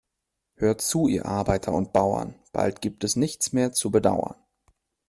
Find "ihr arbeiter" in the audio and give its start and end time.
1.07-1.73